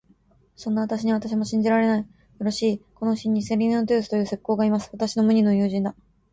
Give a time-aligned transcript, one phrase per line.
[0.55, 2.09] そんなに私を信じられないならば、
[2.39, 4.89] よろしい、この市にセリヌンティウスという石工がいます。
[4.93, 5.93] 私の無二の友人だ。